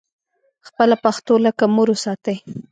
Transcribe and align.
خپله 0.67 0.95
پښتو 1.03 1.33
لکه 1.45 1.65
مور 1.75 1.87
وساتئ 1.91 2.37